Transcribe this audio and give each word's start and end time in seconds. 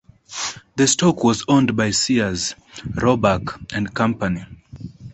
The 0.77 0.87
stock 0.87 1.23
was 1.23 1.45
owned 1.47 1.77
by 1.77 1.91
Sears, 1.91 2.55
Roebuck 2.95 3.61
and 3.71 3.93
Company. 3.93 4.47